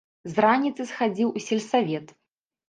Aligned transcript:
З 0.31 0.45
раніцы 0.45 0.85
схадзіў 0.91 1.35
у 1.41 1.43
сельсавет. 1.49 2.17